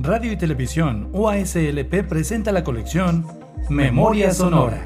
Radio 0.00 0.30
y 0.30 0.36
Televisión 0.36 1.10
UASLP 1.12 2.06
presenta 2.08 2.52
la 2.52 2.62
colección 2.62 3.26
Memoria 3.68 4.32
Sonora. 4.32 4.80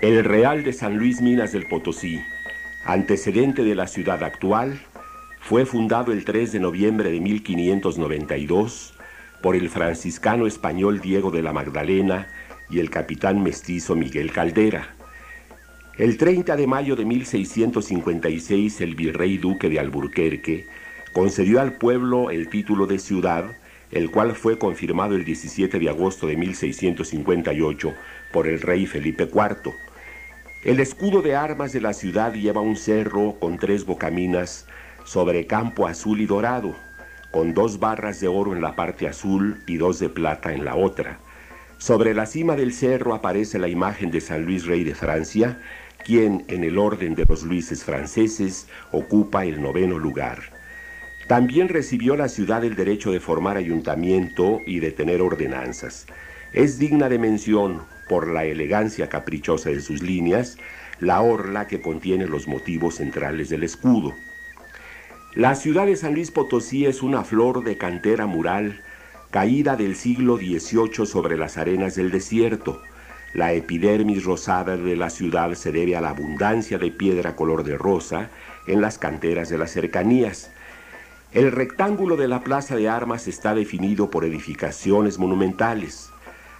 El 0.00 0.24
Real 0.24 0.62
de 0.62 0.72
San 0.72 0.96
Luis 0.96 1.20
Minas 1.20 1.50
del 1.50 1.66
Potosí, 1.66 2.22
antecedente 2.84 3.64
de 3.64 3.74
la 3.74 3.88
ciudad 3.88 4.22
actual, 4.22 4.80
fue 5.40 5.66
fundado 5.66 6.12
el 6.12 6.24
3 6.24 6.52
de 6.52 6.60
noviembre 6.60 7.10
de 7.10 7.18
1592 7.18 8.99
por 9.42 9.56
el 9.56 9.68
franciscano 9.68 10.46
español 10.46 11.00
Diego 11.00 11.30
de 11.30 11.42
la 11.42 11.52
Magdalena 11.52 12.28
y 12.68 12.78
el 12.78 12.90
capitán 12.90 13.42
mestizo 13.42 13.96
Miguel 13.96 14.32
Caldera. 14.32 14.94
El 15.98 16.16
30 16.16 16.56
de 16.56 16.66
mayo 16.66 16.96
de 16.96 17.04
1656 17.04 18.80
el 18.80 18.94
virrey 18.94 19.38
duque 19.38 19.68
de 19.68 19.78
Alburquerque 19.78 20.66
concedió 21.12 21.60
al 21.60 21.74
pueblo 21.74 22.30
el 22.30 22.48
título 22.48 22.86
de 22.86 22.98
ciudad, 22.98 23.44
el 23.90 24.10
cual 24.10 24.34
fue 24.34 24.58
confirmado 24.58 25.16
el 25.16 25.24
17 25.24 25.78
de 25.78 25.88
agosto 25.88 26.26
de 26.26 26.36
1658 26.36 27.94
por 28.32 28.46
el 28.46 28.60
rey 28.60 28.86
Felipe 28.86 29.24
IV. 29.24 29.74
El 30.62 30.78
escudo 30.78 31.22
de 31.22 31.34
armas 31.34 31.72
de 31.72 31.80
la 31.80 31.92
ciudad 31.92 32.34
lleva 32.34 32.60
un 32.60 32.76
cerro 32.76 33.36
con 33.40 33.58
tres 33.58 33.84
bocaminas 33.84 34.66
sobre 35.04 35.46
campo 35.46 35.86
azul 35.86 36.20
y 36.20 36.26
dorado, 36.26 36.76
con 37.30 37.54
dos 37.54 37.78
barras 37.78 38.20
de 38.20 38.28
oro 38.28 38.54
en 38.54 38.62
la 38.62 38.76
parte 38.76 39.06
azul 39.06 39.62
y 39.66 39.76
dos 39.76 39.98
de 39.98 40.08
plata 40.08 40.52
en 40.52 40.64
la 40.64 40.76
otra. 40.76 41.18
Sobre 41.78 42.12
la 42.12 42.26
cima 42.26 42.56
del 42.56 42.72
cerro 42.72 43.14
aparece 43.14 43.58
la 43.58 43.68
imagen 43.68 44.10
de 44.10 44.20
San 44.20 44.44
Luis 44.44 44.66
Rey 44.66 44.84
de 44.84 44.94
Francia, 44.94 45.58
quien 46.04 46.44
en 46.48 46.64
el 46.64 46.78
orden 46.78 47.14
de 47.14 47.24
los 47.28 47.42
Luises 47.42 47.84
franceses 47.84 48.68
ocupa 48.92 49.44
el 49.44 49.62
noveno 49.62 49.98
lugar. 49.98 50.40
También 51.28 51.68
recibió 51.68 52.16
la 52.16 52.28
ciudad 52.28 52.64
el 52.64 52.74
derecho 52.74 53.12
de 53.12 53.20
formar 53.20 53.56
ayuntamiento 53.56 54.60
y 54.66 54.80
de 54.80 54.90
tener 54.90 55.22
ordenanzas. 55.22 56.06
Es 56.52 56.78
digna 56.78 57.08
de 57.08 57.18
mención, 57.18 57.82
por 58.08 58.26
la 58.26 58.44
elegancia 58.44 59.08
caprichosa 59.08 59.70
de 59.70 59.80
sus 59.80 60.02
líneas, 60.02 60.58
la 60.98 61.20
orla 61.20 61.68
que 61.68 61.80
contiene 61.80 62.26
los 62.26 62.48
motivos 62.48 62.96
centrales 62.96 63.48
del 63.48 63.62
escudo. 63.62 64.14
La 65.34 65.54
ciudad 65.54 65.86
de 65.86 65.94
San 65.94 66.14
Luis 66.14 66.32
Potosí 66.32 66.86
es 66.86 67.02
una 67.04 67.22
flor 67.22 67.62
de 67.62 67.78
cantera 67.78 68.26
mural 68.26 68.80
caída 69.30 69.76
del 69.76 69.94
siglo 69.94 70.36
XVIII 70.36 71.06
sobre 71.06 71.36
las 71.36 71.56
arenas 71.56 71.94
del 71.94 72.10
desierto. 72.10 72.82
La 73.32 73.52
epidermis 73.52 74.24
rosada 74.24 74.76
de 74.76 74.96
la 74.96 75.08
ciudad 75.08 75.54
se 75.54 75.70
debe 75.70 75.94
a 75.94 76.00
la 76.00 76.10
abundancia 76.10 76.78
de 76.78 76.90
piedra 76.90 77.36
color 77.36 77.62
de 77.62 77.78
rosa 77.78 78.28
en 78.66 78.80
las 78.80 78.98
canteras 78.98 79.48
de 79.48 79.58
las 79.58 79.70
cercanías. 79.70 80.50
El 81.30 81.52
rectángulo 81.52 82.16
de 82.16 82.26
la 82.26 82.42
plaza 82.42 82.74
de 82.74 82.88
armas 82.88 83.28
está 83.28 83.54
definido 83.54 84.10
por 84.10 84.24
edificaciones 84.24 85.20
monumentales. 85.20 86.10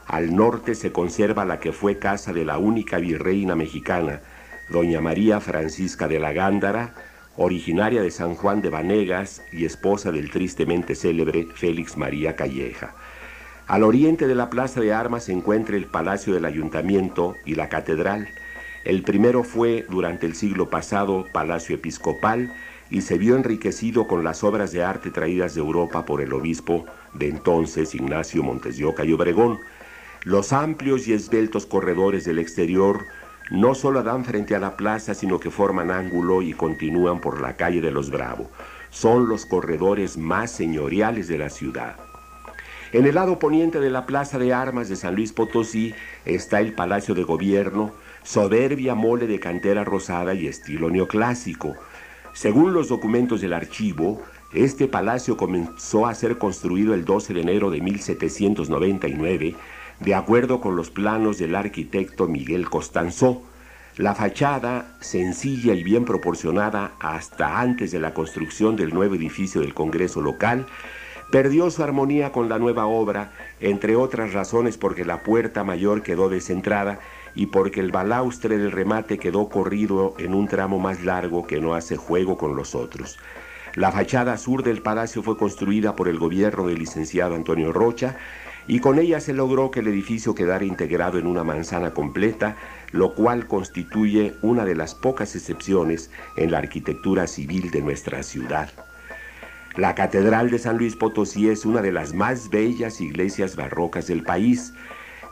Al 0.06 0.36
norte 0.36 0.76
se 0.76 0.92
conserva 0.92 1.44
la 1.44 1.58
que 1.58 1.72
fue 1.72 1.98
casa 1.98 2.32
de 2.32 2.44
la 2.44 2.58
única 2.58 2.98
virreina 2.98 3.56
mexicana, 3.56 4.20
doña 4.68 5.00
María 5.00 5.40
Francisca 5.40 6.06
de 6.06 6.20
la 6.20 6.32
Gándara, 6.32 6.94
originaria 7.42 8.02
de 8.02 8.10
San 8.10 8.34
Juan 8.34 8.60
de 8.60 8.68
Vanegas 8.68 9.42
y 9.50 9.64
esposa 9.64 10.12
del 10.12 10.30
tristemente 10.30 10.94
célebre 10.94 11.46
Félix 11.54 11.96
María 11.96 12.36
Calleja. 12.36 12.94
Al 13.66 13.82
oriente 13.82 14.26
de 14.26 14.34
la 14.34 14.50
Plaza 14.50 14.78
de 14.82 14.92
Armas 14.92 15.24
se 15.24 15.32
encuentra 15.32 15.76
el 15.76 15.86
Palacio 15.86 16.34
del 16.34 16.44
Ayuntamiento 16.44 17.36
y 17.46 17.54
la 17.54 17.70
Catedral. 17.70 18.28
El 18.84 19.02
primero 19.04 19.42
fue, 19.42 19.86
durante 19.88 20.26
el 20.26 20.34
siglo 20.34 20.68
pasado, 20.68 21.28
Palacio 21.32 21.76
Episcopal 21.76 22.52
y 22.90 23.00
se 23.00 23.16
vio 23.16 23.36
enriquecido 23.36 24.06
con 24.06 24.22
las 24.22 24.44
obras 24.44 24.70
de 24.72 24.84
arte 24.84 25.10
traídas 25.10 25.54
de 25.54 25.62
Europa 25.62 26.04
por 26.04 26.20
el 26.20 26.34
obispo 26.34 26.84
de 27.14 27.28
entonces, 27.28 27.94
Ignacio 27.94 28.42
Montes 28.42 28.76
de 28.76 28.82
y 28.84 29.12
Obregón. 29.14 29.60
Los 30.24 30.52
amplios 30.52 31.08
y 31.08 31.14
esbeltos 31.14 31.64
corredores 31.64 32.26
del 32.26 32.38
exterior 32.38 33.06
no 33.50 33.74
solo 33.74 34.02
dan 34.02 34.24
frente 34.24 34.54
a 34.54 34.60
la 34.60 34.76
plaza, 34.76 35.14
sino 35.14 35.40
que 35.40 35.50
forman 35.50 35.90
ángulo 35.90 36.40
y 36.40 36.52
continúan 36.52 37.20
por 37.20 37.40
la 37.40 37.56
calle 37.56 37.80
de 37.80 37.90
los 37.90 38.10
Bravo. 38.10 38.48
Son 38.90 39.28
los 39.28 39.44
corredores 39.44 40.16
más 40.16 40.52
señoriales 40.52 41.28
de 41.28 41.38
la 41.38 41.50
ciudad. 41.50 41.96
En 42.92 43.06
el 43.06 43.14
lado 43.16 43.38
poniente 43.38 43.78
de 43.78 43.90
la 43.90 44.06
Plaza 44.06 44.38
de 44.38 44.52
Armas 44.52 44.88
de 44.88 44.96
San 44.96 45.14
Luis 45.14 45.32
Potosí 45.32 45.94
está 46.24 46.60
el 46.60 46.72
Palacio 46.72 47.14
de 47.14 47.22
Gobierno, 47.22 47.92
soberbia 48.22 48.94
mole 48.94 49.26
de 49.26 49.38
cantera 49.38 49.84
rosada 49.84 50.34
y 50.34 50.46
estilo 50.46 50.90
neoclásico. 50.90 51.76
Según 52.32 52.72
los 52.72 52.88
documentos 52.88 53.40
del 53.40 53.52
archivo, 53.52 54.22
este 54.52 54.88
palacio 54.88 55.36
comenzó 55.36 56.06
a 56.06 56.14
ser 56.14 56.38
construido 56.38 56.94
el 56.94 57.04
12 57.04 57.34
de 57.34 57.40
enero 57.40 57.70
de 57.70 57.80
1799 57.80 59.54
de 60.00 60.14
acuerdo 60.14 60.60
con 60.60 60.76
los 60.76 60.90
planos 60.90 61.38
del 61.38 61.54
arquitecto 61.54 62.26
Miguel 62.26 62.68
Costanzó. 62.68 63.42
La 63.96 64.14
fachada, 64.14 64.96
sencilla 65.00 65.74
y 65.74 65.82
bien 65.82 66.06
proporcionada 66.06 66.92
hasta 67.00 67.60
antes 67.60 67.90
de 67.90 68.00
la 68.00 68.14
construcción 68.14 68.76
del 68.76 68.94
nuevo 68.94 69.14
edificio 69.14 69.60
del 69.60 69.74
Congreso 69.74 70.22
local, 70.22 70.66
perdió 71.30 71.70
su 71.70 71.82
armonía 71.82 72.32
con 72.32 72.48
la 72.48 72.58
nueva 72.58 72.86
obra, 72.86 73.32
entre 73.60 73.96
otras 73.96 74.32
razones 74.32 74.78
porque 74.78 75.04
la 75.04 75.22
puerta 75.22 75.64
mayor 75.64 76.02
quedó 76.02 76.30
descentrada 76.30 76.98
y 77.34 77.46
porque 77.46 77.80
el 77.80 77.92
balaustre 77.92 78.58
del 78.58 78.72
remate 78.72 79.18
quedó 79.18 79.48
corrido 79.48 80.14
en 80.18 80.34
un 80.34 80.48
tramo 80.48 80.78
más 80.78 81.04
largo 81.04 81.46
que 81.46 81.60
no 81.60 81.74
hace 81.74 81.96
juego 81.96 82.38
con 82.38 82.56
los 82.56 82.74
otros. 82.74 83.18
La 83.74 83.92
fachada 83.92 84.36
sur 84.36 84.64
del 84.64 84.82
palacio 84.82 85.22
fue 85.22 85.36
construida 85.36 85.94
por 85.94 86.08
el 86.08 86.18
gobierno 86.18 86.66
del 86.66 86.78
licenciado 86.78 87.36
Antonio 87.36 87.72
Rocha 87.72 88.16
y 88.66 88.80
con 88.80 88.98
ella 88.98 89.20
se 89.20 89.32
logró 89.32 89.70
que 89.70 89.80
el 89.80 89.88
edificio 89.88 90.34
quedara 90.34 90.64
integrado 90.64 91.18
en 91.18 91.26
una 91.26 91.44
manzana 91.44 91.92
completa, 91.92 92.56
lo 92.92 93.14
cual 93.14 93.46
constituye 93.46 94.34
una 94.42 94.64
de 94.64 94.74
las 94.74 94.94
pocas 94.94 95.34
excepciones 95.34 96.10
en 96.36 96.50
la 96.50 96.58
arquitectura 96.58 97.26
civil 97.26 97.70
de 97.70 97.82
nuestra 97.82 98.22
ciudad. 98.22 98.70
La 99.76 99.94
Catedral 99.94 100.50
de 100.50 100.58
San 100.58 100.78
Luis 100.78 100.96
Potosí 100.96 101.48
es 101.48 101.64
una 101.64 101.80
de 101.80 101.92
las 101.92 102.12
más 102.12 102.50
bellas 102.50 103.00
iglesias 103.00 103.54
barrocas 103.54 104.08
del 104.08 104.24
país. 104.24 104.72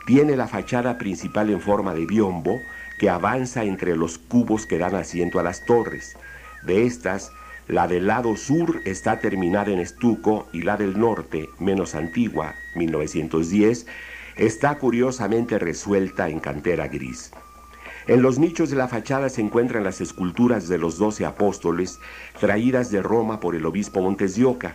Tiene 0.05 0.37
la 0.37 0.47
fachada 0.47 0.97
principal 0.97 1.49
en 1.49 1.59
forma 1.59 1.93
de 1.93 2.05
biombo 2.05 2.57
que 2.99 3.09
avanza 3.09 3.63
entre 3.63 3.95
los 3.95 4.17
cubos 4.17 4.65
que 4.65 4.77
dan 4.77 4.95
asiento 4.95 5.39
a 5.39 5.43
las 5.43 5.65
torres. 5.65 6.15
De 6.63 6.85
estas, 6.85 7.31
la 7.69 7.87
del 7.87 8.07
lado 8.07 8.35
sur 8.35 8.81
está 8.85 9.19
terminada 9.19 9.69
en 9.71 9.79
estuco 9.79 10.47
y 10.51 10.63
la 10.63 10.75
del 10.75 10.99
norte, 10.99 11.49
menos 11.59 11.93
antigua, 11.93 12.55
1910, 12.75 13.85
está 14.37 14.79
curiosamente 14.79 15.59
resuelta 15.59 16.29
en 16.29 16.39
cantera 16.39 16.87
gris. 16.87 17.31
En 18.07 18.23
los 18.23 18.39
nichos 18.39 18.71
de 18.71 18.75
la 18.75 18.87
fachada 18.87 19.29
se 19.29 19.41
encuentran 19.41 19.83
las 19.83 20.01
esculturas 20.01 20.67
de 20.67 20.79
los 20.79 20.97
doce 20.97 21.27
apóstoles 21.27 21.99
traídas 22.39 22.89
de 22.89 23.03
Roma 23.03 23.39
por 23.39 23.55
el 23.55 23.67
obispo 23.67 24.01
Montes 24.01 24.35
de 24.35 24.45
Oca. 24.45 24.73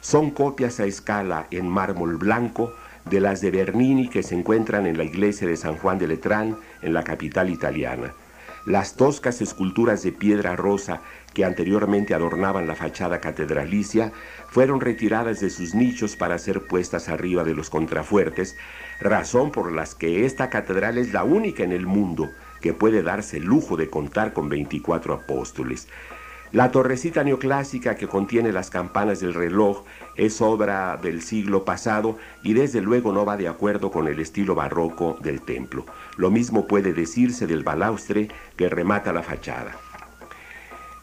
Son 0.00 0.30
copias 0.30 0.78
a 0.78 0.86
escala 0.86 1.48
en 1.50 1.68
mármol 1.68 2.16
blanco 2.16 2.72
de 3.06 3.18
las 3.18 3.40
de 3.40 3.50
Bernini 3.50 4.08
que 4.08 4.22
se 4.22 4.36
encuentran 4.36 4.86
en 4.86 4.96
la 4.96 5.04
iglesia 5.04 5.48
de 5.48 5.56
San 5.56 5.78
Juan 5.78 5.98
de 5.98 6.06
Letrán, 6.06 6.56
en 6.80 6.94
la 6.94 7.02
capital 7.02 7.50
italiana. 7.50 8.14
Las 8.66 8.96
toscas 8.96 9.40
esculturas 9.42 10.02
de 10.02 10.10
piedra 10.10 10.56
rosa 10.56 11.00
que 11.34 11.44
anteriormente 11.44 12.14
adornaban 12.14 12.66
la 12.66 12.74
fachada 12.74 13.20
catedralicia 13.20 14.12
fueron 14.48 14.80
retiradas 14.80 15.38
de 15.38 15.50
sus 15.50 15.76
nichos 15.76 16.16
para 16.16 16.36
ser 16.36 16.66
puestas 16.66 17.08
arriba 17.08 17.44
de 17.44 17.54
los 17.54 17.70
contrafuertes, 17.70 18.56
razón 18.98 19.52
por 19.52 19.70
las 19.70 19.94
que 19.94 20.26
esta 20.26 20.50
catedral 20.50 20.98
es 20.98 21.12
la 21.12 21.22
única 21.22 21.62
en 21.62 21.70
el 21.70 21.86
mundo 21.86 22.32
que 22.60 22.72
puede 22.72 23.04
darse 23.04 23.36
el 23.36 23.44
lujo 23.44 23.76
de 23.76 23.88
contar 23.88 24.32
con 24.32 24.48
24 24.48 25.14
apóstoles. 25.14 25.86
La 26.56 26.70
torrecita 26.70 27.22
neoclásica 27.22 27.96
que 27.96 28.08
contiene 28.08 28.50
las 28.50 28.70
campanas 28.70 29.20
del 29.20 29.34
reloj 29.34 29.84
es 30.16 30.40
obra 30.40 30.96
del 30.96 31.20
siglo 31.20 31.66
pasado 31.66 32.16
y 32.42 32.54
desde 32.54 32.80
luego 32.80 33.12
no 33.12 33.26
va 33.26 33.36
de 33.36 33.46
acuerdo 33.46 33.90
con 33.90 34.08
el 34.08 34.18
estilo 34.20 34.54
barroco 34.54 35.18
del 35.20 35.42
templo. 35.42 35.84
Lo 36.16 36.30
mismo 36.30 36.66
puede 36.66 36.94
decirse 36.94 37.46
del 37.46 37.62
balaustre 37.62 38.28
que 38.56 38.70
remata 38.70 39.12
la 39.12 39.22
fachada. 39.22 39.72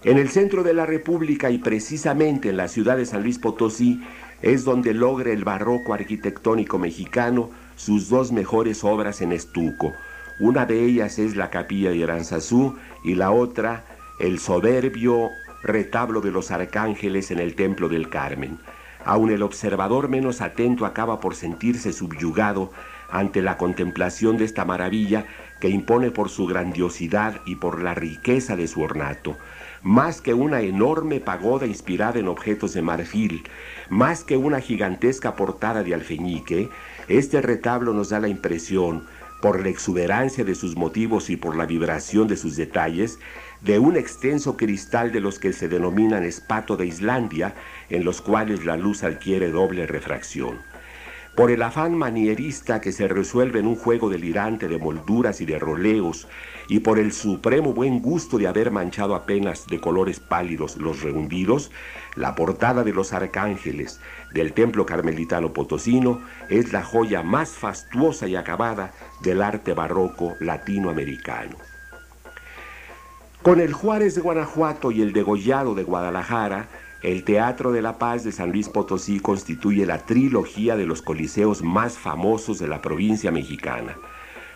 En 0.04 0.18
el 0.18 0.30
centro 0.30 0.64
de 0.64 0.74
la 0.74 0.88
República 0.88 1.52
y 1.52 1.60
precisamente 1.60 2.50
en 2.50 2.58
la 2.58 2.68
ciudad 2.68 2.98
de 2.98 3.06
San 3.06 3.22
Luis 3.22 3.38
Potosí 3.38 4.04
es 4.42 4.64
donde 4.64 4.96
logra 4.96 5.32
el 5.32 5.44
barroco 5.44 5.94
arquitectónico 5.94 6.80
mexicano 6.80 7.52
sus 7.76 8.10
dos 8.10 8.32
mejores 8.32 8.84
obras 8.84 9.22
en 9.22 9.32
estuco. 9.32 9.94
Una 10.40 10.66
de 10.66 10.84
ellas 10.84 11.20
es 11.20 11.36
la 11.36 11.52
capilla 11.52 11.92
de 11.92 12.04
Aranzazú 12.06 12.76
y 13.04 13.14
la 13.14 13.30
otra 13.30 13.86
el 14.20 14.40
soberbio 14.40 15.32
retablo 15.64 16.22
de 16.22 16.32
los 16.32 16.52
arcángeles 16.52 17.32
en 17.32 17.40
el 17.40 17.56
Templo 17.56 17.90
del 17.90 18.10
Carmen. 18.10 18.60
aun 19.06 19.32
el 19.32 19.44
observador 19.44 20.08
menos 20.08 20.40
atento 20.40 20.86
acaba 20.86 21.20
por 21.20 21.36
sentirse 21.36 21.92
subyugado 21.92 22.72
ante 23.12 23.42
la 23.42 23.58
contemplación 23.58 24.38
de 24.38 24.46
esta 24.46 24.66
maravilla 24.66 25.26
que 25.60 25.70
impone 25.70 26.10
por 26.10 26.30
su 26.30 26.46
grandiosidad 26.48 27.42
y 27.46 27.56
por 27.56 27.82
la 27.82 27.94
riqueza 27.94 28.56
de 28.56 28.68
su 28.68 28.82
ornato, 28.82 29.38
más 29.82 30.22
que 30.22 30.34
una 30.34 30.62
enorme 30.62 31.20
pagoda 31.20 31.66
inspirada 31.68 32.20
en 32.20 32.28
objetos 32.28 32.74
de 32.74 32.82
marfil, 32.82 33.44
más 33.90 34.24
que 34.24 34.38
una 34.38 34.62
gigantesca 34.62 35.36
portada 35.36 35.84
de 35.84 35.94
alfeñique, 35.94 36.70
este 37.08 37.42
retablo 37.42 37.94
nos 37.94 38.10
da 38.10 38.20
la 38.20 38.30
impresión, 38.30 39.04
por 39.44 39.62
la 39.62 39.68
exuberancia 39.68 40.46
de 40.46 40.56
sus 40.56 40.78
motivos 40.78 41.30
y 41.30 41.36
por 41.36 41.58
la 41.58 41.66
vibración 41.66 42.30
de 42.30 42.38
sus 42.38 42.56
detalles, 42.56 43.20
de 43.64 43.80
un 43.80 43.96
extenso 43.96 44.58
cristal 44.58 45.12
de 45.12 45.22
los 45.22 45.40
que 45.40 45.54
se 45.54 45.68
denominan 45.68 46.24
espato 46.24 46.78
de 46.78 46.86
Islandia, 46.86 47.56
en 47.90 48.04
los 48.04 48.22
cuales 48.22 48.66
la 48.66 48.78
luz 48.78 49.04
adquiere 49.04 49.50
doble 49.50 49.88
refracción 49.88 50.60
por 51.36 51.50
el 51.50 51.64
afán 51.64 51.98
manierista 51.98 52.80
que 52.80 52.92
se 52.92 53.08
resuelve 53.08 53.60
en 53.60 53.66
un 53.66 53.76
juego 53.76 54.10
delirante 54.10 54.68
de 54.68 54.78
molduras 54.78 55.42
y 55.42 55.46
de 55.46 55.58
roleos, 55.58 56.28
y 56.68 56.80
por 56.80 57.00
el 57.00 57.12
supremo 57.12 57.74
buen 57.74 58.02
gusto 58.02 58.38
de 58.38 58.48
haber 58.48 58.70
manchado 58.70 59.16
apenas 59.16 59.66
de 59.68 59.80
colores 59.80 60.20
pálidos 60.20 60.78
los 60.78 61.02
rehundidos, 61.02 61.72
la 62.16 62.36
portada 62.36 62.84
de 62.84 62.94
los 62.94 63.14
arcángeles 63.14 64.00
del 64.34 64.54
templo 64.54 64.86
carmelitano 64.86 65.54
potosino 65.54 66.22
es 66.50 66.72
la 66.72 66.84
joya 66.84 67.24
más 67.24 67.50
fastuosa 67.50 68.28
y 68.28 68.36
acabada 68.36 68.94
del 69.24 69.42
arte 69.42 69.74
barroco 69.74 70.36
latinoamericano. 70.40 71.73
Con 73.44 73.60
el 73.60 73.74
Juárez 73.74 74.16
de 74.16 74.22
Guanajuato 74.22 74.90
y 74.90 75.02
el 75.02 75.12
degollado 75.12 75.76
de 75.76 75.84
Guadalajara, 75.84 76.70
el 77.02 77.26
Teatro 77.26 77.74
de 77.74 77.82
la 77.82 77.98
Paz 77.98 78.24
de 78.24 78.32
San 78.32 78.54
Luis 78.54 78.70
Potosí 78.70 79.20
constituye 79.20 79.86
la 79.86 79.98
trilogía 79.98 80.78
de 80.78 80.86
los 80.86 81.02
coliseos 81.02 81.62
más 81.62 81.98
famosos 81.98 82.58
de 82.58 82.70
la 82.70 82.82
provincia 82.82 83.32
mexicana. 83.32 83.98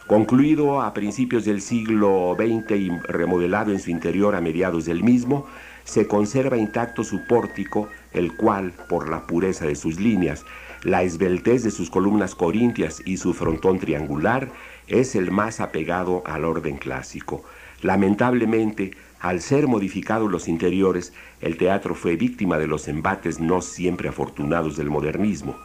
Concluido 0.08 0.82
a 0.82 0.94
principios 0.94 1.44
del 1.44 1.62
siglo 1.62 2.38
XX 2.40 2.72
y 2.78 2.90
remodelado 3.10 3.74
en 3.74 3.82
su 3.82 3.92
interior 3.92 4.36
a 4.36 4.40
mediados 4.40 4.86
del 4.86 5.04
mismo, 5.04 5.48
se 5.84 6.08
conserva 6.08 6.56
intacto 6.56 7.04
su 7.04 7.28
pórtico, 7.28 7.90
el 8.14 8.38
cual, 8.38 8.72
por 8.88 9.10
la 9.10 9.28
pureza 9.28 9.66
de 9.66 9.76
sus 9.76 10.00
líneas, 10.00 10.46
la 10.84 11.04
esbeltez 11.04 11.64
de 11.64 11.72
sus 11.72 11.90
columnas 11.90 12.36
corintias 12.36 13.02
y 13.04 13.18
su 13.18 13.34
frontón 13.34 13.80
triangular, 13.80 14.48
es 14.88 15.14
el 15.18 15.30
más 15.30 15.60
apegado 15.60 16.24
al 16.26 16.46
orden 16.46 16.78
clásico. 16.78 17.44
Lamentablemente, 17.82 18.92
al 19.20 19.42
ser 19.42 19.68
modificados 19.68 20.30
los 20.30 20.48
interiores, 20.48 21.14
el 21.42 21.58
teatro 21.58 21.96
fue 21.96 22.16
víctima 22.16 22.58
de 22.58 22.68
los 22.68 22.88
embates 22.88 23.40
no 23.40 23.62
siempre 23.62 24.10
afortunados 24.10 24.78
del 24.78 24.90
modernismo. 24.90 25.56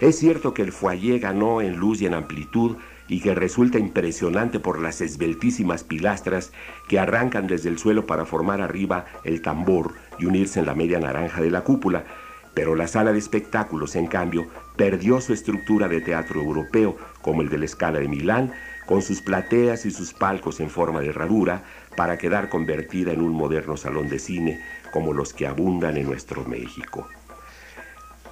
Es 0.00 0.18
cierto 0.18 0.54
que 0.54 0.62
el 0.62 0.72
foyer 0.72 1.20
ganó 1.20 1.60
en 1.60 1.76
luz 1.76 2.00
y 2.00 2.06
en 2.06 2.14
amplitud 2.14 2.76
y 3.06 3.20
que 3.20 3.34
resulta 3.34 3.78
impresionante 3.78 4.58
por 4.58 4.80
las 4.80 5.00
esbeltísimas 5.00 5.84
pilastras 5.84 6.52
que 6.88 6.98
arrancan 6.98 7.46
desde 7.46 7.68
el 7.68 7.78
suelo 7.78 8.06
para 8.06 8.24
formar 8.24 8.62
arriba 8.62 9.04
el 9.24 9.42
tambor 9.42 9.94
y 10.18 10.26
unirse 10.26 10.60
en 10.60 10.66
la 10.66 10.74
media 10.74 11.00
naranja 11.00 11.42
de 11.42 11.50
la 11.50 11.64
cúpula, 11.64 12.04
pero 12.54 12.76
la 12.76 12.86
sala 12.86 13.12
de 13.12 13.18
espectáculos, 13.18 13.94
en 13.94 14.06
cambio, 14.06 14.46
perdió 14.76 15.20
su 15.20 15.32
estructura 15.32 15.88
de 15.88 16.00
teatro 16.00 16.40
europeo, 16.40 16.96
como 17.20 17.42
el 17.42 17.48
de 17.48 17.58
la 17.58 17.64
escala 17.66 17.98
de 17.98 18.08
Milán, 18.08 18.52
con 18.90 19.02
sus 19.02 19.22
plateas 19.22 19.86
y 19.86 19.92
sus 19.92 20.12
palcos 20.12 20.58
en 20.58 20.68
forma 20.68 20.98
de 21.00 21.10
herradura, 21.10 21.62
para 21.96 22.18
quedar 22.18 22.48
convertida 22.48 23.12
en 23.12 23.22
un 23.22 23.30
moderno 23.30 23.76
salón 23.76 24.08
de 24.08 24.18
cine 24.18 24.60
como 24.92 25.12
los 25.12 25.32
que 25.32 25.46
abundan 25.46 25.96
en 25.96 26.06
nuestro 26.06 26.44
México. 26.44 27.06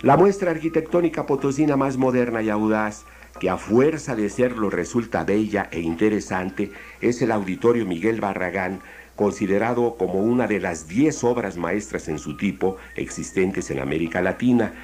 La 0.03 0.17
muestra 0.17 0.51
arquitectónica 0.51 1.27
potosina 1.27 1.77
más 1.77 1.97
moderna 1.97 2.43
y 2.43 2.51
audaz, 2.51 3.05
que 3.39 3.49
a 3.49 3.57
fuerza 3.57 4.17
de 4.17 4.29
serlo 4.31 4.69
resulta 4.69 5.23
bella 5.23 5.69
e 5.71 5.79
interesante, 5.79 6.73
es 7.01 7.23
el 7.23 7.31
Auditorio 7.31 7.87
Miguel 7.87 8.21
Barragán, 8.21 8.81
considerado 9.15 9.95
como 9.97 10.15
una 10.15 10.49
de 10.49 10.59
las 10.59 10.89
diez 10.89 11.23
obras 11.23 11.57
maestras 11.57 12.09
en 12.09 12.19
su 12.19 12.37
tipo 12.37 12.79
existentes 12.97 13.71
en 13.71 13.79
América 13.79 14.21
Latina. 14.23 14.75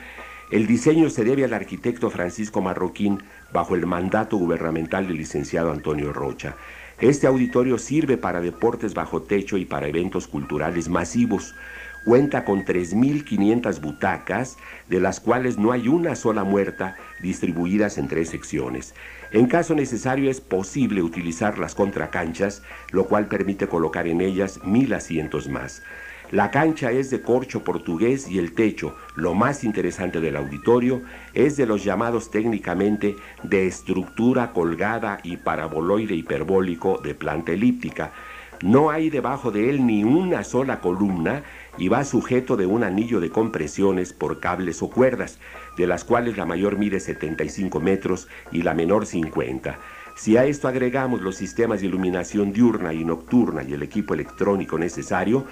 El 0.54 0.68
diseño 0.68 1.10
se 1.10 1.24
debe 1.24 1.42
al 1.44 1.52
arquitecto 1.52 2.10
Francisco 2.10 2.62
Marroquín, 2.62 3.24
bajo 3.52 3.74
el 3.74 3.86
mandato 3.86 4.36
gubernamental 4.36 5.08
del 5.08 5.16
licenciado 5.16 5.72
Antonio 5.72 6.12
Rocha. 6.12 6.54
Este 7.00 7.26
auditorio 7.26 7.76
sirve 7.76 8.16
para 8.16 8.40
deportes 8.40 8.94
bajo 8.94 9.20
techo 9.20 9.56
y 9.56 9.64
para 9.64 9.88
eventos 9.88 10.28
culturales 10.28 10.88
masivos. 10.88 11.56
Cuenta 12.04 12.44
con 12.44 12.64
3.500 12.64 13.80
butacas, 13.80 14.56
de 14.88 15.00
las 15.00 15.18
cuales 15.18 15.58
no 15.58 15.72
hay 15.72 15.88
una 15.88 16.14
sola 16.14 16.44
muerta, 16.44 16.98
distribuidas 17.20 17.98
en 17.98 18.06
tres 18.06 18.28
secciones. 18.28 18.94
En 19.32 19.46
caso 19.46 19.74
necesario 19.74 20.30
es 20.30 20.40
posible 20.40 21.02
utilizar 21.02 21.58
las 21.58 21.74
contracanchas, 21.74 22.62
lo 22.92 23.08
cual 23.08 23.26
permite 23.26 23.66
colocar 23.66 24.06
en 24.06 24.20
ellas 24.20 24.60
mil 24.62 24.92
asientos 24.92 25.48
más. 25.48 25.82
La 26.30 26.50
cancha 26.50 26.90
es 26.90 27.10
de 27.10 27.20
corcho 27.20 27.62
portugués 27.62 28.28
y 28.28 28.38
el 28.38 28.54
techo, 28.54 28.96
lo 29.14 29.34
más 29.34 29.62
interesante 29.62 30.20
del 30.20 30.36
auditorio, 30.36 31.02
es 31.34 31.56
de 31.56 31.66
los 31.66 31.84
llamados 31.84 32.30
técnicamente 32.30 33.16
de 33.42 33.66
estructura 33.66 34.52
colgada 34.52 35.20
y 35.22 35.36
paraboloide 35.36 36.14
hiperbólico 36.14 36.98
de 37.04 37.14
planta 37.14 37.52
elíptica. 37.52 38.12
No 38.62 38.90
hay 38.90 39.10
debajo 39.10 39.50
de 39.50 39.68
él 39.68 39.86
ni 39.86 40.04
una 40.04 40.42
sola 40.44 40.80
columna 40.80 41.42
y 41.76 41.88
va 41.88 42.04
sujeto 42.04 42.56
de 42.56 42.66
un 42.66 42.84
anillo 42.84 43.20
de 43.20 43.28
compresiones 43.30 44.12
por 44.12 44.40
cables 44.40 44.82
o 44.82 44.88
cuerdas, 44.88 45.38
de 45.76 45.86
las 45.86 46.04
cuales 46.04 46.38
la 46.38 46.46
mayor 46.46 46.78
mide 46.78 47.00
75 47.00 47.80
metros 47.80 48.28
y 48.50 48.62
la 48.62 48.72
menor 48.72 49.06
50. 49.06 49.78
Si 50.16 50.36
a 50.36 50.44
esto 50.44 50.68
agregamos 50.68 51.20
los 51.20 51.36
sistemas 51.36 51.80
de 51.80 51.86
iluminación 51.88 52.52
diurna 52.52 52.94
y 52.94 53.04
nocturna 53.04 53.64
y 53.64 53.74
el 53.74 53.82
equipo 53.82 54.14
electrónico 54.14 54.78
necesario, 54.78 55.44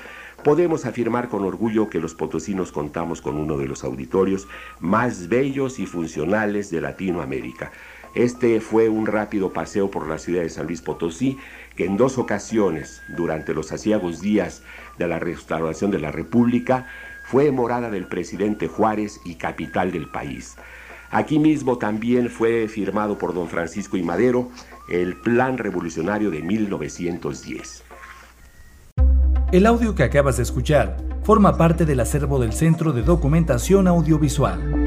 podemos 0.44 0.86
afirmar 0.86 1.28
con 1.28 1.44
orgullo 1.44 1.88
que 1.88 2.00
los 2.00 2.14
potosinos 2.14 2.72
contamos 2.72 3.20
con 3.20 3.36
uno 3.36 3.56
de 3.56 3.66
los 3.66 3.84
auditorios 3.84 4.48
más 4.80 5.28
bellos 5.28 5.78
y 5.78 5.86
funcionales 5.86 6.70
de 6.70 6.80
Latinoamérica. 6.80 7.72
Este 8.14 8.60
fue 8.60 8.88
un 8.88 9.06
rápido 9.06 9.52
paseo 9.52 9.90
por 9.90 10.06
la 10.06 10.18
ciudad 10.18 10.42
de 10.42 10.50
San 10.50 10.66
Luis 10.66 10.82
Potosí, 10.82 11.38
que 11.76 11.86
en 11.86 11.96
dos 11.96 12.18
ocasiones, 12.18 13.00
durante 13.16 13.54
los 13.54 13.72
asiagos 13.72 14.20
días 14.20 14.62
de 14.98 15.08
la 15.08 15.18
restauración 15.18 15.90
de 15.90 15.98
la 15.98 16.12
República, 16.12 16.86
fue 17.24 17.50
morada 17.50 17.90
del 17.90 18.06
presidente 18.06 18.68
Juárez 18.68 19.20
y 19.24 19.36
capital 19.36 19.92
del 19.92 20.10
país. 20.10 20.56
Aquí 21.10 21.38
mismo 21.38 21.78
también 21.78 22.28
fue 22.28 22.68
firmado 22.68 23.16
por 23.18 23.32
don 23.34 23.48
Francisco 23.48 23.96
y 23.96 24.02
Madero 24.02 24.50
el 24.88 25.16
Plan 25.16 25.56
Revolucionario 25.56 26.30
de 26.30 26.42
1910. 26.42 27.84
El 29.52 29.66
audio 29.66 29.94
que 29.94 30.02
acabas 30.02 30.38
de 30.38 30.44
escuchar 30.44 30.96
forma 31.24 31.58
parte 31.58 31.84
del 31.84 32.00
acervo 32.00 32.40
del 32.40 32.54
Centro 32.54 32.94
de 32.94 33.02
Documentación 33.02 33.86
Audiovisual. 33.86 34.81